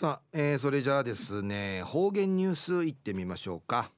[0.00, 3.90] さあ、えー、それじゃあですね方言ニュースいってみましょうか、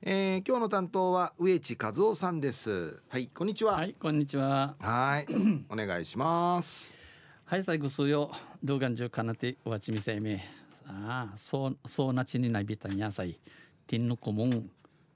[0.00, 3.02] えー、今日の担当は植地和夫さんです。
[3.10, 3.74] はいこんにちは。
[3.74, 4.76] はいこんにちは。
[4.78, 5.26] はい
[5.68, 6.96] お願いします。
[7.44, 8.30] はい最後数よ
[8.64, 10.42] 動画中かなてわちみせめ。
[10.86, 13.38] ああそうそうなちになびたんやさい
[13.86, 14.70] てんのこもん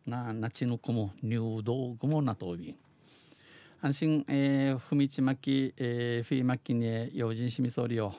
[0.05, 2.77] ななちのこも入道ごもなとび
[3.81, 8.15] 安心えー、ふみちまきえー、フィーマッキに用心しみそうりよ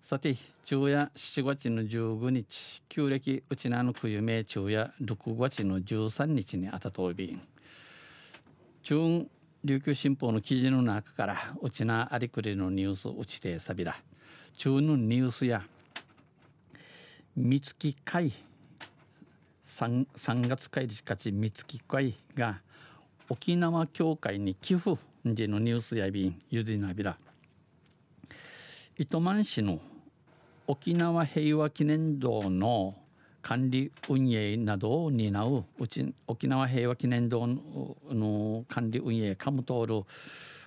[0.00, 7.40] さて昼夜7月の15日旧暦うちなの冬名昼夜6月の13日にあたとびん
[8.82, 9.26] 中
[9.64, 13.96] 琉球新報の記事の中からうちなありくりのニュースうちてさびら
[14.56, 15.62] 中のニュースや
[17.36, 18.32] 三月会
[19.66, 22.60] 3, 3月会日勝ち三月会が
[23.28, 27.18] 沖縄協会に寄付でのニュースやびんゆでなびら
[29.00, 29.78] 糸満市の
[30.66, 32.96] 沖縄平和記念堂の
[33.42, 40.06] 管理運営などを担ううち沖縄平和記念堂の管理運営カムトール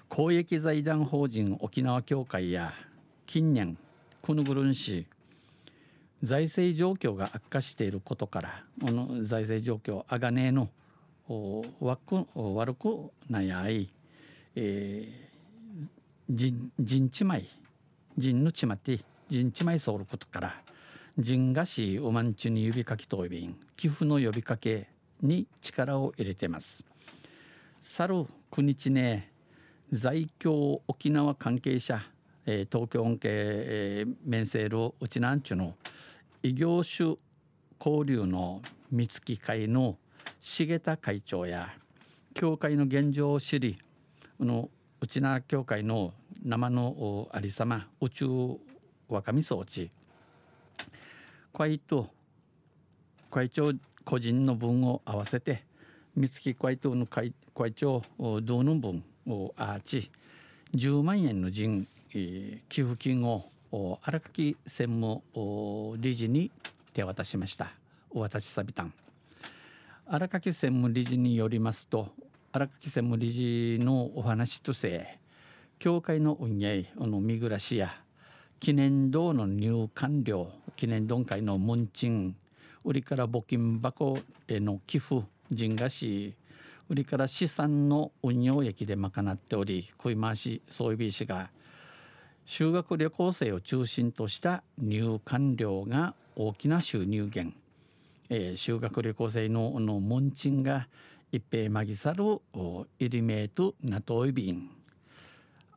[0.08, 2.74] 公益財団法人沖縄協会や
[3.26, 3.78] 近年
[4.22, 5.06] クヌグルン市
[6.24, 10.70] 財政状況が悪化していることからこの財政状況あがねえの
[11.82, 13.90] 悪くない、
[14.56, 17.46] えー、人ちまい
[18.18, 20.62] 人のちまって人地枚ソウルことから
[21.18, 24.88] 人がしおまんちゅに指かきといびん寄付の呼びかけ
[25.22, 26.84] に力を入れてます。
[27.80, 29.32] 去る9日ね
[29.92, 32.02] 在京沖縄関係者、
[32.46, 35.76] えー、東京恩恵、えー、面せるうちなんちゅの
[36.44, 37.16] 異業種
[37.84, 39.98] 交流の三月会の
[40.40, 41.74] 重田会長や
[42.34, 43.78] 教会の現状を知り
[44.40, 44.70] の
[45.02, 48.28] うちな教会の生のありさま宇宙
[49.10, 49.90] 若見装置。
[51.54, 52.10] 会と
[53.30, 53.74] 会長
[54.06, 55.64] 個人の分を合わせて
[56.16, 58.02] 三月会頭の会会長
[58.42, 60.12] 同の分をアーチ
[60.74, 63.50] 10万円の人、えー、寄付金を
[64.02, 65.22] 荒垣専務
[65.98, 66.52] 理事に
[66.94, 67.72] 手渡しました。
[68.14, 68.94] お渡しさびたん
[70.06, 72.10] 荒垣専務理事によりますと
[72.52, 75.18] 荒垣専務理事のお話として
[75.82, 77.92] 教会の運営の見暮らしや
[78.60, 82.36] 記念堂の入館料記念丼会の門賃
[82.86, 86.36] 売りから募金箱への寄付人菓子
[86.88, 91.50] 売りから資産の運用益で賄っており小回し総備士が
[92.46, 97.58] 修学旅行生を中心とした入館料が大きな収入源、
[98.30, 100.88] えー、修学旅行生のの門賃が
[101.32, 102.24] 一平まぎさる
[103.00, 104.81] イリメートナトイビン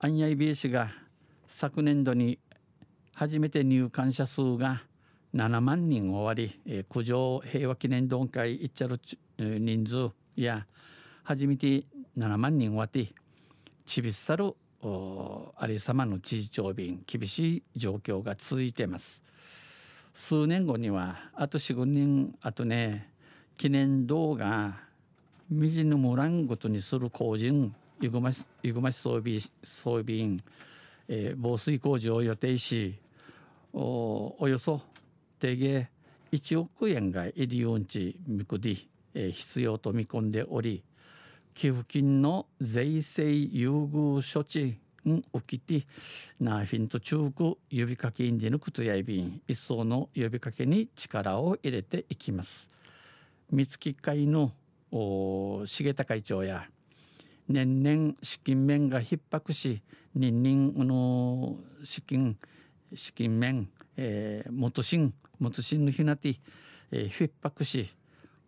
[0.05, 0.91] アンヤイビー氏が
[1.47, 2.39] 昨年度に
[3.15, 4.83] 初めて入館者数が
[5.35, 9.01] 7万人終わり、えー、九条平和記念堂会行っちゃる
[9.39, 10.67] 人数や
[11.23, 11.85] 初めて
[12.19, 13.15] 7万人終わって
[13.87, 14.55] ちびっさる
[15.57, 19.25] ありさまの知事長便厳しい状況が続いています。
[20.13, 23.09] 数年後にはあと45年あとね
[23.57, 24.77] 記念堂が
[25.49, 30.39] みじぬもらんごとにする工人ゆぐましゆぐまし装備装備員、
[31.09, 32.99] えー、防水工事を予定し
[33.73, 34.83] おおよそ
[35.39, 35.89] 定芸
[36.31, 40.83] 1億円がエディオンチミクディ、えー、必要と見込んでおり
[41.55, 44.79] 寄付金の税制優遇処置
[45.09, 45.87] ん起きて
[46.39, 52.71] ナフィンと中国呼びかけんでのことやいびん一層の呼びかけに力を入れていきます。
[53.51, 54.53] 三月会の
[54.93, 56.67] 重田会長や
[57.49, 59.83] 年々資金面が逼迫し
[60.15, 62.39] 人々の資金
[62.95, 66.37] 資金面、えー、元新元新のひなて、
[66.91, 67.91] えー、逼迫し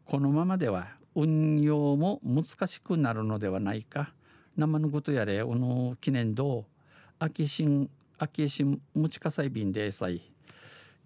[0.05, 4.13] このままでは運用も難しくなるのではないか。
[4.57, 6.65] 生のことやれおの記念堂
[7.19, 10.23] 秋新秋新持ち火災便でさい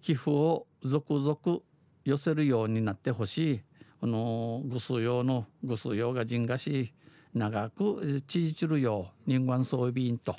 [0.01, 1.59] 寄付を続々
[2.05, 3.61] 寄せるようになってほしい。
[3.99, 6.91] このぐす用のぐす用が人がし
[7.33, 10.35] 長くちいちるよう人間装備員と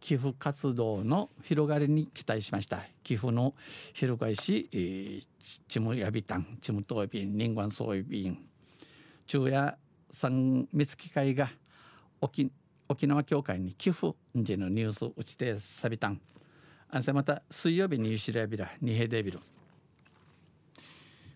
[0.00, 2.80] 寄付活動の広がりに期待しました。
[3.02, 3.54] 寄付の
[3.92, 5.26] 広がりし、えー、
[5.68, 8.38] チムヤビタンチムトービン人間装備員。
[9.26, 9.76] 昼夜
[10.10, 11.50] 三密機会が
[12.20, 12.50] 沖
[12.88, 16.20] 沖縄協会に寄付でのニュース打ちてさびたん。
[16.88, 19.38] あんせまた水曜日にゆしらびらにへでびる